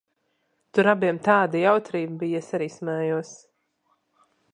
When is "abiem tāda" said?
0.93-1.61